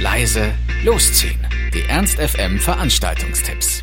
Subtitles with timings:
[0.00, 0.52] leise,
[0.84, 1.40] losziehen.
[1.74, 3.82] Die Ernst FM Veranstaltungstipps.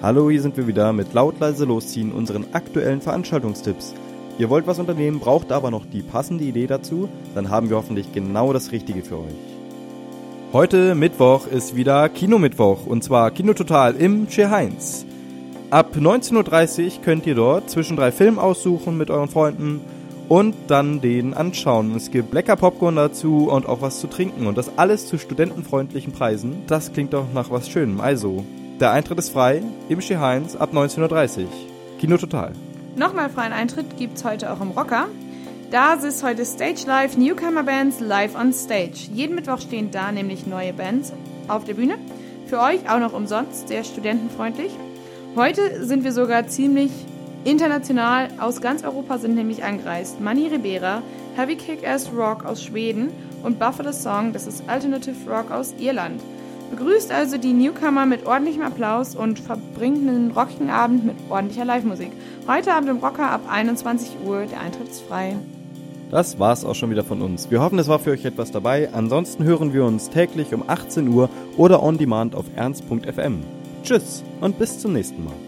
[0.00, 3.94] Hallo, hier sind wir wieder mit laut leise losziehen unseren aktuellen Veranstaltungstipps.
[4.38, 8.14] Ihr wollt was unternehmen, braucht aber noch die passende Idee dazu, dann haben wir hoffentlich
[8.14, 9.34] genau das Richtige für euch.
[10.54, 15.04] Heute Mittwoch ist wieder Kinomittwoch und zwar Kino Total im Che Heinz.
[15.68, 19.82] Ab 19.30 Uhr könnt ihr dort zwischen drei Filmen aussuchen mit euren Freunden
[20.28, 21.94] und dann den anschauen.
[21.94, 26.12] Es gibt lecker Popcorn dazu und auch was zu trinken und das alles zu studentenfreundlichen
[26.12, 26.62] Preisen.
[26.66, 28.00] Das klingt doch nach was Schönem.
[28.00, 28.44] Also,
[28.80, 31.48] der Eintritt ist frei im Che Heinz ab 19.30 Uhr.
[31.98, 32.52] Kino Total.
[32.96, 35.06] Nochmal freien Eintritt gibt's heute auch im Rocker.
[35.70, 39.08] Da ist heute Stage Live Newcomer Bands live on Stage.
[39.12, 41.12] Jeden Mittwoch stehen da nämlich neue Bands
[41.46, 41.98] auf der Bühne.
[42.46, 44.72] Für euch auch noch umsonst, sehr studentenfreundlich.
[45.36, 46.90] Heute sind wir sogar ziemlich
[47.48, 48.28] international.
[48.38, 51.02] Aus ganz Europa sind nämlich angereist Manny Ribera,
[51.34, 53.10] Heavy Kick-Ass Rock aus Schweden
[53.42, 56.20] und Buffalo Song, das ist Alternative Rock aus Irland.
[56.70, 62.12] Begrüßt also die Newcomer mit ordentlichem Applaus und verbringt einen rockigen Abend mit ordentlicher Live-Musik.
[62.46, 65.36] Heute Abend im Rocker ab 21 Uhr, der Eintritt ist frei.
[66.10, 67.50] Das war's auch schon wieder von uns.
[67.50, 68.90] Wir hoffen, es war für euch etwas dabei.
[68.92, 73.42] Ansonsten hören wir uns täglich um 18 Uhr oder on demand auf ernst.fm.
[73.82, 75.47] Tschüss und bis zum nächsten Mal.